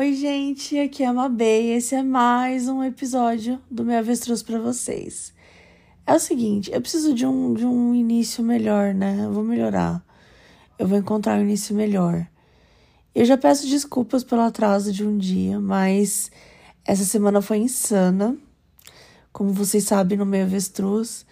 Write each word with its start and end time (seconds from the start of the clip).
Oi, 0.00 0.14
gente, 0.14 0.78
aqui 0.78 1.02
é 1.02 1.06
a 1.08 1.12
Mabê 1.12 1.60
e 1.60 1.70
esse 1.72 1.94
é 1.94 2.02
mais 2.02 2.68
um 2.68 2.82
episódio 2.82 3.60
do 3.70 3.84
meu 3.84 3.98
avestruz 3.98 4.42
para 4.42 4.58
vocês. 4.58 5.30
É 6.06 6.14
o 6.14 6.18
seguinte, 6.18 6.70
eu 6.72 6.80
preciso 6.80 7.12
de 7.12 7.26
um, 7.26 7.52
de 7.52 7.66
um 7.66 7.94
início 7.94 8.42
melhor, 8.42 8.94
né? 8.94 9.26
Eu 9.26 9.30
vou 9.30 9.44
melhorar. 9.44 10.02
Eu 10.78 10.88
vou 10.88 10.96
encontrar 10.96 11.38
um 11.38 11.42
início 11.42 11.76
melhor. 11.76 12.26
Eu 13.14 13.26
já 13.26 13.36
peço 13.36 13.66
desculpas 13.66 14.24
pelo 14.24 14.40
atraso 14.40 14.90
de 14.90 15.06
um 15.06 15.18
dia, 15.18 15.60
mas 15.60 16.30
essa 16.82 17.04
semana 17.04 17.42
foi 17.42 17.58
insana. 17.58 18.38
Como 19.30 19.52
vocês 19.52 19.84
sabem, 19.84 20.16
no 20.16 20.24
meu 20.24 20.44
avestruz, 20.44 21.26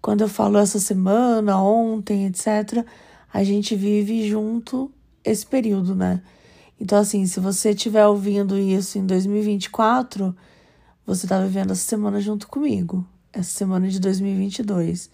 quando 0.00 0.22
eu 0.22 0.28
falo 0.28 0.56
essa 0.56 0.80
semana, 0.80 1.60
ontem, 1.60 2.24
etc., 2.24 2.82
a 3.30 3.44
gente 3.44 3.76
vive 3.76 4.26
junto 4.26 4.90
esse 5.22 5.44
período, 5.44 5.94
né? 5.94 6.22
Então, 6.80 6.98
assim, 6.98 7.26
se 7.26 7.40
você 7.40 7.70
estiver 7.70 8.06
ouvindo 8.06 8.58
isso 8.58 8.98
em 8.98 9.06
2024, 9.06 10.36
você 11.06 11.26
tá 11.26 11.40
vivendo 11.40 11.70
essa 11.70 11.82
semana 11.82 12.20
junto 12.20 12.46
comigo, 12.48 13.04
essa 13.32 13.50
semana 13.50 13.88
de 13.88 13.98
2022. 13.98 15.10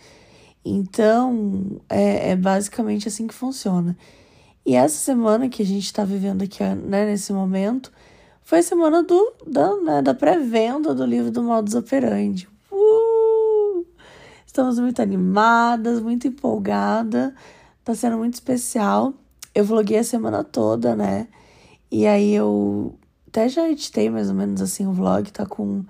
Então, 0.64 1.80
é, 1.88 2.30
é 2.30 2.36
basicamente 2.36 3.08
assim 3.08 3.26
que 3.26 3.34
funciona. 3.34 3.96
E 4.64 4.74
essa 4.74 4.96
semana 4.96 5.48
que 5.48 5.62
a 5.62 5.66
gente 5.66 5.84
está 5.84 6.04
vivendo 6.04 6.42
aqui, 6.42 6.62
né, 6.62 7.06
nesse 7.06 7.32
momento, 7.32 7.92
foi 8.42 8.58
a 8.58 8.62
semana 8.62 9.02
do, 9.02 9.32
da, 9.46 9.76
né, 9.76 10.02
da 10.02 10.14
pré-venda 10.14 10.94
do 10.94 11.04
livro 11.04 11.30
do 11.30 11.42
Modus 11.42 11.74
Operandi. 11.74 12.48
Uh! 12.70 13.84
Estamos 14.46 14.78
muito 14.78 15.00
animadas, 15.00 16.00
muito 16.00 16.28
empolgadas. 16.28 17.32
Tá 17.84 17.94
sendo 17.94 18.18
muito 18.18 18.34
especial. 18.34 19.14
Eu 19.54 19.64
vloguei 19.64 19.98
a 19.98 20.04
semana 20.04 20.44
toda, 20.44 20.94
né? 20.94 21.26
E 21.92 22.06
aí 22.06 22.34
eu 22.34 22.98
até 23.28 23.50
já 23.50 23.68
editei 23.68 24.08
mais 24.08 24.30
ou 24.30 24.34
menos 24.34 24.62
assim 24.62 24.86
o 24.86 24.92
vlog, 24.92 25.30
tá 25.30 25.44
com 25.44 25.84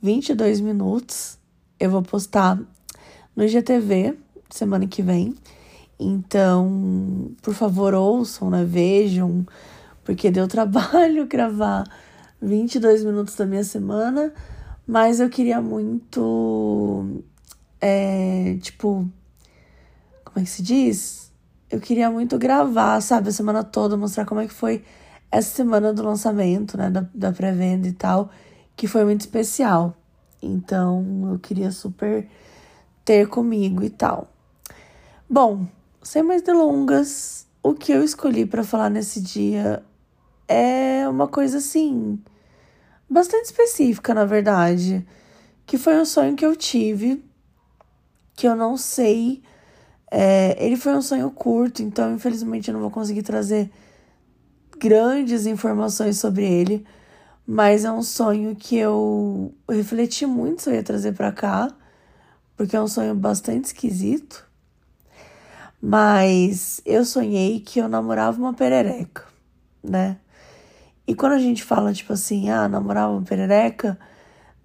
22 0.00 0.60
minutos. 0.60 1.38
Eu 1.78 1.90
vou 1.90 2.02
postar 2.02 2.56
no 3.34 3.42
IGTV 3.42 4.16
semana 4.48 4.86
que 4.86 5.02
vem. 5.02 5.34
Então, 5.98 7.32
por 7.42 7.52
favor, 7.52 7.94
ouçam, 7.94 8.48
né? 8.48 8.64
Vejam, 8.64 9.44
porque 10.04 10.30
deu 10.30 10.46
trabalho 10.46 11.26
gravar 11.28 11.84
22 12.40 13.04
minutos 13.04 13.34
da 13.34 13.44
minha 13.44 13.64
semana, 13.64 14.32
mas 14.86 15.18
eu 15.18 15.28
queria 15.28 15.60
muito. 15.60 17.22
É, 17.80 18.56
tipo. 18.62 19.04
Como 20.24 20.38
é 20.38 20.42
que 20.44 20.50
se 20.50 20.62
diz? 20.62 21.32
Eu 21.68 21.80
queria 21.80 22.08
muito 22.08 22.38
gravar, 22.38 23.00
sabe, 23.00 23.30
a 23.30 23.32
semana 23.32 23.64
toda, 23.64 23.96
mostrar 23.96 24.24
como 24.24 24.40
é 24.40 24.46
que 24.46 24.54
foi 24.54 24.84
essa 25.30 25.54
semana 25.54 25.92
do 25.92 26.02
lançamento, 26.02 26.76
né, 26.76 26.90
da, 26.90 27.06
da 27.14 27.32
pré-venda 27.32 27.86
e 27.86 27.92
tal, 27.92 28.30
que 28.76 28.86
foi 28.86 29.04
muito 29.04 29.20
especial. 29.20 29.94
Então, 30.42 31.30
eu 31.32 31.38
queria 31.38 31.70
super 31.70 32.26
ter 33.04 33.28
comigo 33.28 33.82
e 33.84 33.90
tal. 33.90 34.28
Bom, 35.28 35.66
sem 36.02 36.22
mais 36.22 36.42
delongas, 36.42 37.46
o 37.62 37.74
que 37.74 37.92
eu 37.92 38.02
escolhi 38.02 38.46
para 38.46 38.64
falar 38.64 38.90
nesse 38.90 39.20
dia 39.20 39.82
é 40.48 41.06
uma 41.08 41.28
coisa 41.28 41.58
assim, 41.58 42.18
bastante 43.08 43.44
específica, 43.44 44.12
na 44.12 44.24
verdade, 44.24 45.06
que 45.66 45.78
foi 45.78 45.96
um 46.00 46.04
sonho 46.04 46.34
que 46.34 46.44
eu 46.44 46.56
tive, 46.56 47.24
que 48.34 48.48
eu 48.48 48.56
não 48.56 48.76
sei. 48.76 49.42
É, 50.10 50.56
ele 50.64 50.76
foi 50.76 50.94
um 50.94 51.02
sonho 51.02 51.30
curto, 51.30 51.82
então 51.82 52.12
infelizmente 52.14 52.68
eu 52.68 52.74
não 52.74 52.80
vou 52.80 52.90
conseguir 52.90 53.22
trazer 53.22 53.70
grandes 54.80 55.44
informações 55.44 56.18
sobre 56.18 56.44
ele, 56.44 56.86
mas 57.46 57.84
é 57.84 57.92
um 57.92 58.02
sonho 58.02 58.56
que 58.56 58.76
eu 58.76 59.54
refleti 59.68 60.24
muito 60.24 60.62
se 60.62 60.70
eu 60.70 60.74
ia 60.74 60.82
trazer 60.82 61.12
para 61.12 61.30
cá, 61.30 61.70
porque 62.56 62.74
é 62.74 62.80
um 62.80 62.88
sonho 62.88 63.14
bastante 63.14 63.66
esquisito. 63.66 64.48
Mas 65.82 66.80
eu 66.86 67.04
sonhei 67.04 67.60
que 67.60 67.78
eu 67.78 67.88
namorava 67.88 68.38
uma 68.38 68.54
perereca, 68.54 69.24
né? 69.82 70.18
E 71.06 71.14
quando 71.14 71.32
a 71.32 71.38
gente 71.38 71.62
fala, 71.62 71.92
tipo 71.92 72.12
assim, 72.12 72.50
ah, 72.50 72.68
namorava 72.68 73.12
uma 73.12 73.22
perereca, 73.22 73.98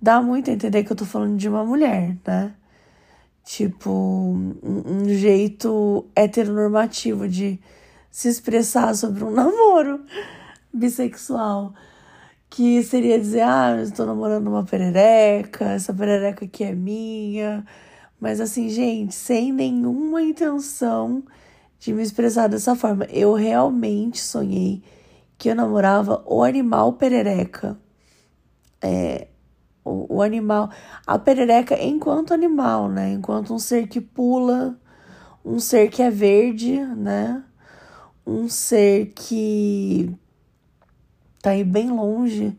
dá 0.01 0.21
muito 0.21 0.49
a 0.49 0.53
entender 0.53 0.83
que 0.83 0.91
eu 0.91 0.95
tô 0.95 1.05
falando 1.05 1.37
de 1.37 1.49
uma 1.49 1.65
mulher, 1.65 2.17
né? 2.25 2.53
Tipo, 3.43 3.91
um, 3.91 4.83
um 4.85 5.09
jeito 5.09 6.05
heteronormativo 6.15 7.27
de 7.27 7.59
se 8.15 8.29
expressar 8.29 8.95
sobre 8.95 9.25
um 9.25 9.29
namoro 9.35 10.05
bissexual. 10.71 11.73
Que 12.49 12.81
seria 12.81 13.19
dizer, 13.19 13.41
ah, 13.41 13.75
eu 13.75 13.83
estou 13.83 14.05
namorando 14.05 14.47
uma 14.47 14.63
perereca, 14.63 15.65
essa 15.71 15.93
perereca 15.93 16.45
aqui 16.45 16.63
é 16.63 16.73
minha. 16.73 17.65
Mas 18.17 18.39
assim, 18.39 18.69
gente, 18.69 19.13
sem 19.13 19.51
nenhuma 19.51 20.21
intenção 20.21 21.25
de 21.77 21.91
me 21.91 22.01
expressar 22.01 22.47
dessa 22.47 22.73
forma. 22.73 23.03
Eu 23.09 23.33
realmente 23.33 24.21
sonhei 24.21 24.81
que 25.37 25.49
eu 25.49 25.55
namorava 25.55 26.23
o 26.25 26.41
animal 26.41 26.93
perereca. 26.93 27.77
É, 28.81 29.27
o, 29.83 30.15
o 30.15 30.21
animal. 30.21 30.69
A 31.05 31.19
perereca 31.19 31.77
enquanto 31.83 32.33
animal, 32.33 32.87
né? 32.87 33.11
Enquanto 33.11 33.53
um 33.53 33.59
ser 33.59 33.87
que 33.87 33.99
pula, 33.99 34.79
um 35.43 35.59
ser 35.59 35.89
que 35.89 36.01
é 36.01 36.09
verde, 36.09 36.79
né? 36.79 37.43
Um 38.25 38.49
ser 38.49 39.11
que 39.15 40.13
tá 41.41 41.51
aí 41.51 41.63
bem 41.63 41.91
longe 41.91 42.57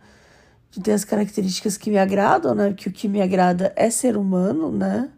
de 0.70 0.80
ter 0.80 0.92
as 0.92 1.04
características 1.04 1.76
que 1.76 1.90
me 1.90 1.98
agradam, 1.98 2.54
né? 2.54 2.72
Que 2.72 2.88
o 2.88 2.92
que 2.92 3.08
me 3.08 3.20
agrada 3.20 3.72
é 3.74 3.90
ser 3.90 4.16
humano, 4.16 4.70
né? 4.70 5.10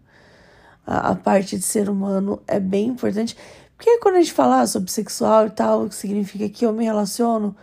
A, 0.87 1.11
a 1.11 1.15
parte 1.15 1.57
de 1.57 1.65
ser 1.65 1.91
humano 1.91 2.41
é 2.47 2.59
bem 2.59 2.89
importante. 2.89 3.37
Porque 3.77 3.99
quando 3.99 4.17
a 4.17 4.19
gente 4.19 4.33
fala 4.33 4.67
sobre 4.67 4.91
sexual 4.91 5.47
e 5.47 5.51
tal, 5.51 5.91
significa 5.91 6.49
que 6.49 6.65
eu 6.65 6.73
me 6.73 6.85
relaciono 6.85 7.55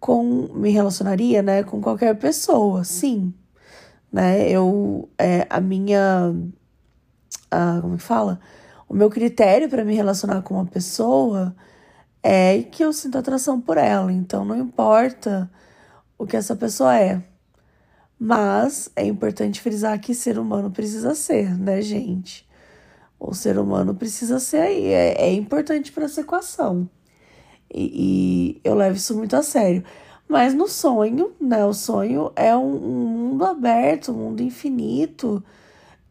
com. 0.00 0.48
me 0.54 0.70
relacionaria, 0.70 1.42
né? 1.42 1.62
Com 1.62 1.80
qualquer 1.80 2.16
pessoa, 2.16 2.84
sim. 2.84 3.34
Né? 4.10 4.48
Eu. 4.48 5.08
É, 5.18 5.46
a 5.50 5.60
minha. 5.60 6.34
A, 7.50 7.80
como 7.80 7.94
é 7.94 7.96
que 7.96 8.02
fala? 8.02 8.40
O 8.88 8.94
meu 8.94 9.10
critério 9.10 9.68
para 9.68 9.84
me 9.84 9.94
relacionar 9.94 10.42
com 10.42 10.54
uma 10.54 10.66
pessoa 10.66 11.54
é 12.26 12.60
que 12.60 12.82
eu 12.82 12.92
sinto 12.92 13.16
atração 13.16 13.60
por 13.60 13.78
ela. 13.78 14.12
Então 14.12 14.44
não 14.44 14.58
importa 14.58 15.48
o 16.18 16.26
que 16.26 16.36
essa 16.36 16.56
pessoa 16.56 16.98
é. 16.98 17.22
Mas 18.18 18.90
é 18.96 19.04
importante 19.06 19.60
frisar 19.60 20.00
que 20.00 20.12
ser 20.14 20.38
humano 20.38 20.70
precisa 20.70 21.14
ser, 21.14 21.56
né, 21.56 21.80
gente? 21.80 22.44
O 23.18 23.32
ser 23.32 23.58
humano 23.58 23.94
precisa 23.94 24.40
ser 24.40 24.58
aí. 24.58 24.86
É, 24.86 25.26
é 25.26 25.32
importante 25.32 25.92
para 25.92 26.06
essa 26.06 26.22
equação. 26.22 26.88
E, 27.72 28.56
e, 28.56 28.60
eu 28.64 28.74
levo 28.74 28.96
isso 28.96 29.16
muito 29.16 29.36
a 29.36 29.42
sério. 29.42 29.84
Mas 30.28 30.52
no 30.52 30.66
sonho, 30.66 31.32
né? 31.40 31.64
O 31.64 31.72
sonho 31.72 32.32
é 32.34 32.56
um, 32.56 32.74
um 32.74 33.06
mundo 33.06 33.44
aberto, 33.44 34.10
um 34.10 34.16
mundo 34.16 34.42
infinito, 34.42 35.44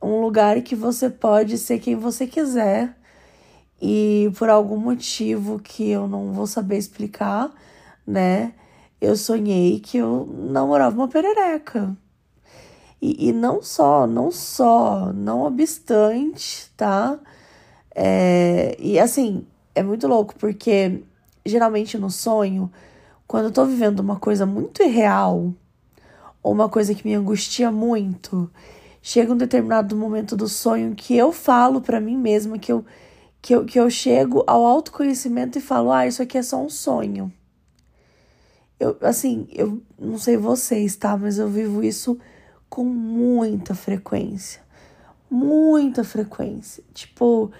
um 0.02 0.22
lugar 0.22 0.62
que 0.62 0.76
você 0.76 1.10
pode 1.10 1.58
ser 1.58 1.80
quem 1.80 1.96
você 1.96 2.26
quiser 2.26 2.96
e 3.88 4.32
por 4.32 4.50
algum 4.50 4.78
motivo 4.78 5.60
que 5.60 5.92
eu 5.92 6.08
não 6.08 6.34
vou 6.34 6.48
saber 6.48 6.76
explicar, 6.76 7.52
né? 8.06 8.52
Eu 9.00 9.16
sonhei 9.16 9.80
que 9.80 10.00
eu 10.00 10.28
namorava 10.50 10.96
uma 10.96 11.08
perereca. 11.08 11.96
E, 13.00 13.30
e 13.30 13.32
não 13.32 13.62
só, 13.62 14.08
não 14.08 14.32
só, 14.32 15.14
não 15.14 15.44
obstante, 15.44 16.72
tá? 16.76 17.20
É, 17.94 18.76
e 18.80 19.00
assim, 19.00 19.46
é 19.76 19.84
muito 19.84 20.08
louco, 20.08 20.34
porque 20.36 21.04
geralmente 21.46 21.96
no 21.96 22.10
sonho, 22.10 22.72
quando 23.28 23.46
eu 23.46 23.52
tô 23.52 23.66
vivendo 23.66 24.00
uma 24.00 24.16
coisa 24.16 24.48
muito 24.48 24.82
irreal, 24.82 25.54
ou 26.42 26.52
uma 26.52 26.68
coisa 26.68 26.96
que 26.96 27.08
me 27.08 27.14
angustia 27.14 27.72
muito, 27.72 28.50
chega 29.00 29.32
um 29.32 29.38
determinado 29.38 29.96
momento 29.96 30.36
do 30.36 30.48
sonho 30.48 30.96
que 30.96 31.16
eu 31.16 31.32
falo 31.32 31.82
para 31.82 32.02
mim 32.02 32.18
mesma 32.18 32.58
que 32.58 32.72
eu 32.72 32.84
que 33.46 33.54
eu, 33.54 33.64
que 33.64 33.80
eu 33.80 33.92
chego 33.92 34.44
ao 34.48 34.66
autoconhecimento 34.66 35.60
e 35.60 35.62
falo, 35.62 35.92
ah, 35.92 36.08
isso 36.08 36.20
aqui 36.20 36.36
é 36.36 36.42
só 36.42 36.60
um 36.60 36.68
sonho. 36.68 37.32
Eu, 38.80 38.98
assim, 39.02 39.48
eu 39.52 39.84
não 40.00 40.18
sei 40.18 40.36
vocês, 40.36 40.96
tá? 40.96 41.16
Mas 41.16 41.38
eu 41.38 41.48
vivo 41.48 41.84
isso 41.84 42.18
com 42.68 42.84
muita 42.84 43.76
frequência. 43.76 44.64
Muita 45.30 46.04
frequência. 46.04 46.84
Tipo, 46.92 47.52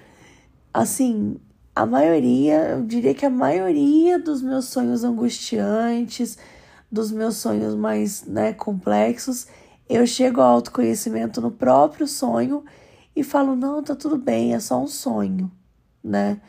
assim, 0.74 1.40
a 1.76 1.86
maioria, 1.86 2.70
eu 2.70 2.84
diria 2.84 3.14
que 3.14 3.24
a 3.28 3.30
maioria 3.30 4.18
dos 4.18 4.42
meus 4.42 4.66
sonhos 4.66 5.04
angustiantes, 5.04 6.36
dos 6.92 7.12
meus 7.12 7.38
sonhos 7.38 7.76
mais 7.76 8.26
né, 8.26 8.54
complexos, 8.54 9.46
eu 9.88 10.08
chego 10.08 10.42
ao 10.42 10.56
autoconhecimento 10.56 11.40
no 11.40 11.52
próprio 11.52 12.08
sonho 12.08 12.66
e 13.16 13.24
falo: 13.24 13.56
não, 13.56 13.84
tá 13.84 13.96
tudo 13.96 14.18
bem, 14.18 14.56
é 14.56 14.60
só 14.60 14.82
um 14.82 14.88
sonho 14.88 15.52
né? 16.06 16.40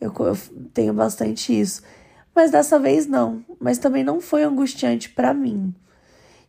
Eu, 0.00 0.12
eu 0.18 0.36
tenho 0.72 0.92
bastante 0.92 1.58
isso. 1.58 1.82
Mas 2.34 2.50
dessa 2.50 2.78
vez 2.78 3.06
não. 3.06 3.44
Mas 3.58 3.78
também 3.78 4.04
não 4.04 4.20
foi 4.20 4.44
angustiante 4.44 5.10
para 5.10 5.34
mim. 5.34 5.74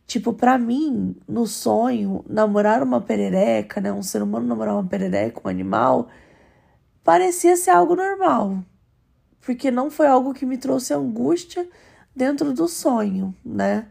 Tipo, 0.06 0.32
para 0.32 0.58
mim, 0.58 1.16
no 1.28 1.46
sonho, 1.46 2.24
namorar 2.28 2.82
uma 2.82 3.00
perereca, 3.00 3.80
né? 3.80 3.92
Um 3.92 4.02
ser 4.02 4.22
humano 4.22 4.46
namorar 4.46 4.74
uma 4.74 4.84
perereca, 4.84 5.40
um 5.44 5.48
animal, 5.48 6.08
parecia 7.04 7.56
ser 7.56 7.70
algo 7.70 7.94
normal. 7.94 8.58
Porque 9.40 9.70
não 9.70 9.90
foi 9.90 10.06
algo 10.08 10.34
que 10.34 10.44
me 10.44 10.58
trouxe 10.58 10.92
angústia 10.92 11.68
dentro 12.14 12.52
do 12.52 12.66
sonho, 12.68 13.34
né? 13.44 13.86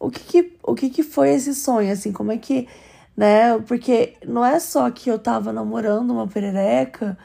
O 0.00 0.10
que 0.10 0.20
que, 0.24 0.58
o 0.62 0.74
que 0.74 0.90
que 0.90 1.02
foi 1.02 1.30
esse 1.30 1.54
sonho, 1.54 1.92
assim? 1.92 2.12
Como 2.12 2.32
é 2.32 2.38
que, 2.38 2.68
né? 3.16 3.58
Porque 3.60 4.14
não 4.26 4.44
é 4.44 4.58
só 4.60 4.90
que 4.90 5.10
eu 5.10 5.18
tava 5.18 5.52
namorando 5.52 6.10
uma 6.10 6.26
perereca, 6.26 7.16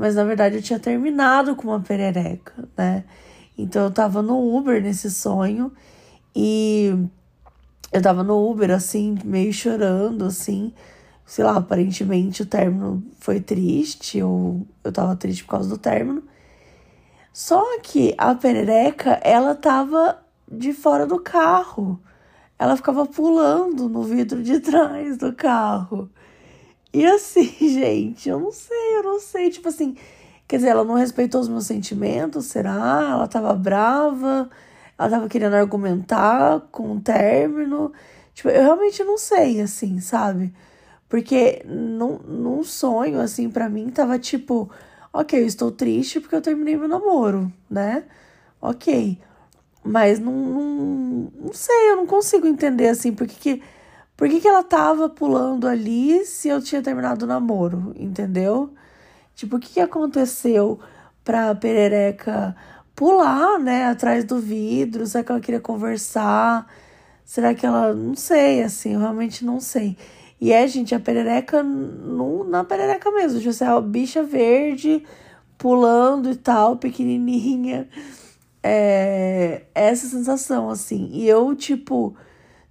mas 0.00 0.14
na 0.14 0.24
verdade 0.24 0.56
eu 0.56 0.62
tinha 0.62 0.78
terminado 0.78 1.54
com 1.54 1.68
uma 1.68 1.80
perereca, 1.80 2.54
né? 2.74 3.04
Então 3.56 3.84
eu 3.84 3.90
tava 3.90 4.22
no 4.22 4.56
Uber 4.56 4.82
nesse 4.82 5.10
sonho 5.10 5.70
e 6.34 6.90
eu 7.92 8.00
tava 8.00 8.22
no 8.22 8.50
Uber, 8.50 8.70
assim, 8.70 9.18
meio 9.22 9.52
chorando, 9.52 10.24
assim. 10.24 10.72
Sei 11.26 11.44
lá, 11.44 11.58
aparentemente 11.58 12.40
o 12.40 12.46
término 12.46 13.04
foi 13.18 13.40
triste, 13.40 14.22
ou 14.22 14.66
eu 14.82 14.90
tava 14.90 15.14
triste 15.16 15.44
por 15.44 15.50
causa 15.50 15.68
do 15.68 15.76
término. 15.76 16.22
Só 17.30 17.78
que 17.80 18.14
a 18.16 18.34
perereca, 18.34 19.20
ela 19.22 19.54
tava 19.54 20.18
de 20.50 20.72
fora 20.72 21.06
do 21.06 21.20
carro. 21.20 22.00
Ela 22.58 22.74
ficava 22.74 23.04
pulando 23.04 23.86
no 23.86 24.02
vidro 24.02 24.42
de 24.42 24.60
trás 24.64 25.18
do 25.18 25.34
carro. 25.34 26.08
E 26.92 27.04
assim, 27.06 27.44
gente, 27.60 28.28
eu 28.28 28.40
não 28.40 28.52
sei, 28.52 28.96
eu 28.98 29.02
não 29.02 29.20
sei. 29.20 29.50
Tipo 29.50 29.68
assim, 29.68 29.96
quer 30.48 30.56
dizer, 30.56 30.68
ela 30.70 30.84
não 30.84 30.94
respeitou 30.94 31.40
os 31.40 31.48
meus 31.48 31.66
sentimentos, 31.66 32.46
será? 32.46 33.10
Ela 33.12 33.28
tava 33.28 33.54
brava, 33.54 34.50
ela 34.98 35.10
tava 35.10 35.28
querendo 35.28 35.54
argumentar 35.54 36.60
com 36.72 36.96
o 36.96 37.00
término. 37.00 37.92
Tipo, 38.34 38.48
eu 38.50 38.62
realmente 38.62 39.02
não 39.04 39.18
sei, 39.18 39.60
assim, 39.60 40.00
sabe? 40.00 40.52
Porque 41.08 41.62
num, 41.66 42.18
num 42.18 42.62
sonho, 42.64 43.20
assim, 43.20 43.50
para 43.50 43.68
mim 43.68 43.90
tava 43.90 44.18
tipo 44.18 44.70
Ok, 45.12 45.40
eu 45.40 45.46
estou 45.46 45.72
triste 45.72 46.20
porque 46.20 46.36
eu 46.36 46.40
terminei 46.42 46.76
meu 46.76 46.88
namoro, 46.88 47.52
né? 47.68 48.04
Ok. 48.60 49.18
Mas 49.84 50.18
não, 50.20 50.32
não, 50.32 51.32
não 51.46 51.52
sei, 51.52 51.90
eu 51.90 51.96
não 51.96 52.06
consigo 52.06 52.46
entender 52.46 52.88
assim, 52.88 53.12
por 53.12 53.26
que, 53.26 53.36
que, 53.36 53.62
por 54.20 54.28
que, 54.28 54.38
que 54.38 54.46
ela 54.46 54.62
tava 54.62 55.08
pulando 55.08 55.66
ali 55.66 56.26
se 56.26 56.46
eu 56.46 56.60
tinha 56.60 56.82
terminado 56.82 57.24
o 57.24 57.26
namoro, 57.26 57.94
entendeu? 57.96 58.68
Tipo, 59.34 59.56
o 59.56 59.58
que, 59.58 59.70
que 59.70 59.80
aconteceu 59.80 60.78
pra 61.24 61.54
perereca 61.54 62.54
pular, 62.94 63.58
né, 63.58 63.86
atrás 63.86 64.22
do 64.26 64.38
vidro? 64.38 65.06
Será 65.06 65.24
que 65.24 65.32
ela 65.32 65.40
queria 65.40 65.58
conversar? 65.58 66.70
Será 67.24 67.54
que 67.54 67.64
ela. 67.64 67.94
Não 67.94 68.14
sei, 68.14 68.62
assim, 68.62 68.92
eu 68.92 69.00
realmente 69.00 69.42
não 69.42 69.58
sei. 69.58 69.96
E 70.38 70.52
é, 70.52 70.68
gente, 70.68 70.94
a 70.94 71.00
perereca 71.00 71.62
no, 71.62 72.44
na 72.44 72.62
perereca 72.62 73.10
mesmo. 73.10 73.38
Tipo 73.38 73.48
assim, 73.48 73.64
a 73.64 73.80
bicha 73.80 74.22
verde 74.22 75.02
pulando 75.56 76.30
e 76.30 76.36
tal, 76.36 76.76
pequenininha. 76.76 77.88
É, 78.62 79.62
essa 79.74 80.06
sensação, 80.08 80.68
assim. 80.68 81.08
E 81.10 81.26
eu, 81.26 81.56
tipo, 81.56 82.14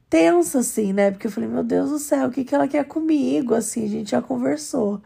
tensa, 0.09 0.59
assim, 0.59 0.93
né? 0.93 1.11
Porque 1.11 1.27
eu 1.27 1.31
falei, 1.31 1.49
meu 1.49 1.63
Deus 1.63 1.89
do 1.89 1.99
céu, 1.99 2.27
o 2.27 2.31
que, 2.31 2.43
que 2.43 2.55
ela 2.55 2.67
quer 2.67 2.85
comigo? 2.85 3.53
Assim, 3.53 3.85
a 3.85 3.87
gente 3.87 4.11
já 4.11 4.21
conversou. 4.21 5.01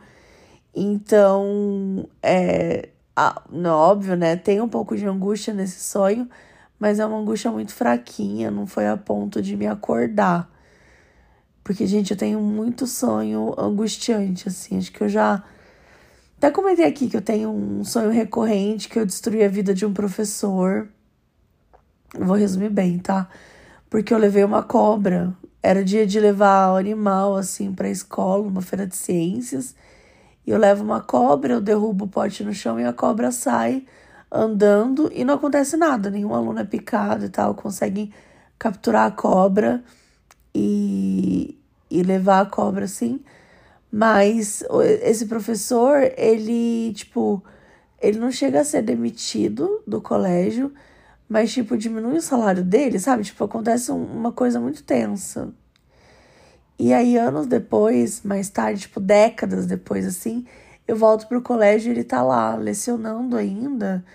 Então, 0.76 2.08
é. 2.22 2.90
Ah, 3.16 3.44
não, 3.52 3.76
óbvio, 3.78 4.16
né? 4.16 4.36
Tem 4.36 4.62
um 4.62 4.70
pouco 4.70 4.96
de 4.98 5.06
angústia 5.06 5.54
nesse 5.54 5.82
sonho, 5.82 6.28
mas 6.80 7.00
é 7.00 7.06
uma 7.06 7.18
angústia 7.20 7.52
muito 7.52 7.74
fraquinha, 7.74 8.50
não 8.52 8.66
foi 8.68 8.88
a 8.88 8.98
ponto 8.98 9.42
de 9.42 9.56
me 9.56 9.68
acordar. 9.68 10.50
Porque, 11.64 11.86
gente, 11.88 12.12
eu 12.12 12.18
tenho 12.18 12.40
muito 12.42 12.88
sonho 12.88 13.54
angustiante, 13.58 14.48
assim. 14.50 14.78
Acho 14.78 14.92
que 14.92 15.02
eu 15.02 15.10
já. 15.10 15.44
Até 16.38 16.52
comentei 16.52 16.86
aqui 16.86 17.10
que 17.10 17.16
eu 17.18 17.22
tenho 17.22 17.50
um 17.52 17.84
sonho 17.86 18.10
recorrente 18.12 18.90
que 18.90 19.00
eu 19.00 19.06
destruí 19.06 19.44
a 19.44 19.48
vida 19.48 19.74
de 19.74 19.86
um 19.86 19.94
professor. 19.94 20.90
Vou 22.20 22.36
resumir 22.36 22.70
bem, 22.70 23.00
tá? 23.00 23.30
Porque 23.94 24.12
eu 24.12 24.18
levei 24.18 24.44
uma 24.44 24.64
cobra. 24.64 25.32
Era 25.62 25.84
dia 25.84 26.04
de 26.04 26.20
levar 26.20 26.74
o 26.74 26.78
animal, 26.78 27.36
assim, 27.36 27.72
pra 27.72 27.88
escola, 27.88 28.42
uma 28.42 28.60
feira 28.60 28.88
de 28.88 28.96
ciências. 28.96 29.76
E 30.48 30.50
eu 30.50 30.58
levo 30.58 30.84
uma 30.84 31.00
cobra, 31.00 31.54
eu 31.54 31.62
derrubo 31.62 32.06
o 32.06 32.08
pote 32.08 32.44
no 32.44 32.52
chão 32.52 32.80
e 32.80 32.86
a 32.86 32.92
cobra 32.92 33.32
sai 33.32 33.86
andando 34.32 35.12
e 35.14 35.24
não 35.24 35.36
acontece 35.36 35.78
nada. 35.78 36.10
Nenhum 36.10 36.34
aluno 36.34 36.60
é 36.60 36.64
picado 36.64 37.26
e 37.26 37.30
tal, 37.30 37.54
conseguem 37.54 38.12
capturar 38.58 39.06
a 39.06 39.12
cobra 39.12 39.84
e, 40.56 41.56
e 41.88 42.02
levar 42.02 42.42
a 42.42 42.46
cobra 42.48 42.86
assim. 42.86 43.20
Mas 43.92 44.64
esse 45.04 45.28
professor, 45.28 46.02
ele, 46.18 46.94
tipo, 46.94 47.44
ele 48.02 48.18
não 48.18 48.32
chega 48.32 48.62
a 48.62 48.66
ser 48.66 48.82
demitido 48.82 49.84
do 49.86 50.02
colégio, 50.02 50.74
mas, 51.34 51.52
tipo, 51.52 51.76
diminui 51.76 52.18
o 52.18 52.22
salário 52.22 52.64
dele, 52.64 53.00
sabe? 53.00 53.24
Tipo, 53.24 53.46
acontece 53.46 53.92
uma 53.92 54.32
coisa 54.32 54.60
muito 54.60 54.84
tensa. 54.84 55.52
E 56.78 56.94
aí, 56.94 57.18
anos 57.18 57.48
depois, 57.48 58.22
mais 58.22 58.50
tarde, 58.50 58.82
tipo, 58.82 59.00
décadas 59.00 59.66
depois, 59.66 60.06
assim, 60.06 60.46
eu 60.88 60.96
volto 60.96 61.28
pro 61.28 61.42
colégio 61.42 61.90
e 61.90 61.96
ele 61.96 62.04
tá 62.04 62.22
lá, 62.22 62.54
lecionando 62.56 63.36
ainda. 63.36 64.06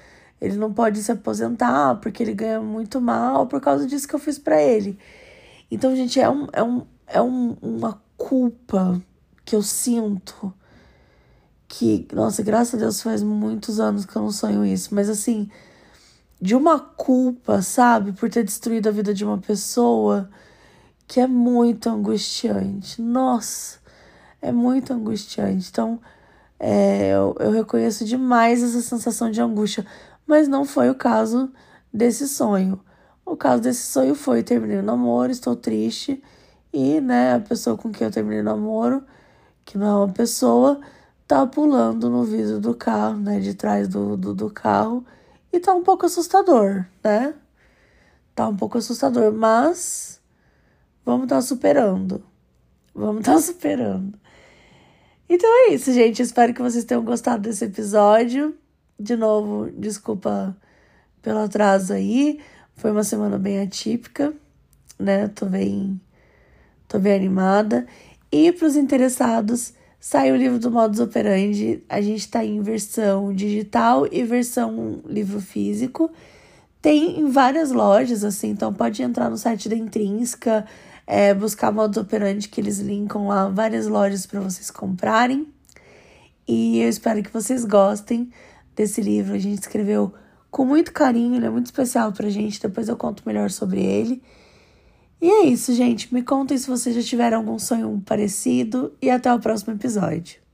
Ele 0.41 0.56
não 0.56 0.73
pode 0.73 1.03
se 1.03 1.11
aposentar 1.11 1.97
porque 1.97 2.23
ele 2.23 2.35
ganha 2.35 2.61
muito 2.61 3.00
mal 3.00 3.49
por 3.49 3.61
causa 3.61 3.85
disso 3.85 4.06
que 4.06 4.14
eu 4.14 4.21
fiz 4.21 4.38
para 4.38 4.62
ele. 4.62 4.97
Então, 5.69 5.97
gente, 5.97 6.21
é, 6.21 6.31
um, 6.31 6.47
é, 6.53 6.62
um, 6.62 6.87
é 7.09 7.21
um, 7.21 7.56
uma 7.61 8.00
culpa 8.17 9.03
que 9.44 9.56
eu 9.56 9.62
sinto. 9.62 10.55
Que, 11.67 12.06
nossa, 12.12 12.44
graças 12.44 12.75
a 12.75 12.79
Deus 12.79 13.03
faz 13.03 13.25
muitos 13.25 13.81
anos 13.81 14.06
que 14.06 14.14
eu 14.14 14.23
não 14.23 14.31
sonho 14.31 14.64
isso, 14.64 14.94
mas 14.94 15.09
assim, 15.09 15.50
de 16.40 16.55
uma 16.55 16.79
culpa, 16.79 17.62
sabe, 17.62 18.12
por 18.12 18.31
ter 18.31 18.44
destruído 18.44 18.88
a 18.88 18.93
vida 18.93 19.12
de 19.12 19.25
uma 19.25 19.38
pessoa 19.38 20.31
que 21.06 21.20
é 21.20 21.26
muito 21.26 21.88
angustiante. 21.88 23.00
Nossa, 23.02 23.79
é 24.40 24.52
muito 24.52 24.93
angustiante. 24.93 25.69
Então, 25.70 26.00
é, 26.61 27.11
eu, 27.11 27.35
eu 27.40 27.50
reconheço 27.50 28.05
demais 28.05 28.62
essa 28.62 28.81
sensação 28.81 29.31
de 29.31 29.40
angústia, 29.40 29.87
mas 30.26 30.49
não 30.49 30.64
foi 30.64 30.90
o 30.90 30.95
caso 30.95 31.50
desse 31.92 32.28
sonho. 32.28 32.80
O 33.25 33.37
caso 33.37 33.62
desse 33.62 33.83
sonho 33.83 34.14
foi: 34.14 34.42
terminei 34.42 34.78
o 34.78 34.83
namoro, 34.83 35.30
estou 35.30 35.57
triste, 35.57 36.23
e 36.73 37.00
né, 37.00 37.35
a 37.35 37.40
pessoa 37.40 37.76
com 37.76 37.90
quem 37.90 38.07
eu 38.07 38.11
terminei 38.12 38.40
o 38.40 38.45
namoro, 38.45 39.02
que 39.64 39.78
não 39.78 39.87
é 39.87 39.95
uma 40.04 40.12
pessoa, 40.12 40.80
tá 41.26 41.47
pulando 41.47 42.09
no 42.11 42.25
vidro 42.25 42.61
do 42.61 42.75
carro, 42.75 43.18
né, 43.18 43.40
de 43.40 43.54
trás 43.54 43.88
do, 43.88 44.16
do, 44.16 44.35
do 44.35 44.50
carro, 44.50 45.04
e 45.52 45.61
tá 45.61 45.75
um 45.75 45.83
pouco 45.83 46.07
assustador, 46.07 46.85
né? 47.02 47.35
Tá 48.35 48.49
um 48.49 48.57
pouco 48.57 48.78
assustador, 48.78 49.33
mas 49.33 50.21
vamos 51.05 51.25
estar 51.25 51.37
tá 51.37 51.43
superando. 51.43 52.23
Vamos 52.95 53.21
estar 53.21 53.35
tá 53.35 53.40
superando. 53.43 54.19
Então 55.28 55.49
é 55.67 55.75
isso, 55.75 55.93
gente. 55.93 56.23
Espero 56.23 56.55
que 56.55 56.62
vocês 56.62 56.85
tenham 56.85 57.05
gostado 57.05 57.43
desse 57.43 57.64
episódio. 57.64 58.57
De 58.99 59.17
novo, 59.17 59.71
desculpa 59.73 60.57
pelo 61.21 61.40
atraso 61.40 61.93
aí. 61.93 62.40
Foi 62.75 62.90
uma 62.90 63.05
semana 63.05 63.38
bem 63.38 63.61
atípica, 63.61 64.33
né? 64.99 65.28
Tô 65.28 65.47
bem, 65.47 66.00
tô 66.87 66.99
bem 66.99 67.14
animada. 67.14 67.87
E 68.31 68.52
para 68.52 68.67
os 68.67 68.76
interessados, 68.76 69.73
saiu 70.00 70.35
o 70.35 70.38
livro 70.38 70.59
do 70.59 70.71
Modus 70.71 71.00
Operandi. 71.00 71.83
A 71.88 72.00
gente 72.00 72.21
está 72.21 72.45
em 72.45 72.61
versão 72.61 73.33
digital 73.33 74.07
e 74.11 74.23
versão 74.23 75.00
livro 75.07 75.40
físico. 75.40 76.11
Tem 76.81 77.21
em 77.21 77.28
várias 77.28 77.73
lojas, 77.73 78.23
assim, 78.23 78.50
então 78.50 78.73
pode 78.73 79.02
entrar 79.02 79.28
no 79.28 79.37
site 79.37 79.69
da 79.69 79.76
Intrínseca, 79.76 80.64
é, 81.07 81.35
buscar 81.35 81.73
Modus 81.73 81.97
Operandi, 81.97 82.49
que 82.49 82.61
eles 82.61 82.78
linkam 82.78 83.26
lá 83.26 83.49
várias 83.49 83.87
lojas 83.87 84.26
para 84.26 84.40
vocês 84.40 84.71
comprarem. 84.71 85.47
E 86.47 86.81
eu 86.81 86.88
espero 86.88 87.23
que 87.23 87.33
vocês 87.33 87.64
gostem 87.64 88.31
desse 88.76 89.00
livro. 89.00 89.35
A 89.35 89.38
gente 89.38 89.61
escreveu 89.61 90.14
com 90.50 90.64
muito 90.64 90.93
carinho, 90.93 91.37
ele 91.37 91.47
é 91.47 91.50
muito 91.50 91.67
especial 91.67 92.12
pra 92.12 92.31
gente. 92.31 92.62
Depois 92.62 92.88
eu 92.88 92.97
conto 92.97 93.23
melhor 93.26 93.50
sobre 93.50 93.83
ele. 93.83 94.23
E 95.20 95.28
é 95.28 95.46
isso, 95.46 95.75
gente. 95.75 96.12
Me 96.14 96.22
contem 96.22 96.56
se 96.56 96.68
vocês 96.68 96.94
já 96.94 97.02
tiveram 97.02 97.38
algum 97.38 97.58
sonho 97.58 98.02
parecido 98.06 98.92
e 99.02 99.10
até 99.10 99.32
o 99.32 99.40
próximo 99.40 99.75
episódio. 99.75 100.48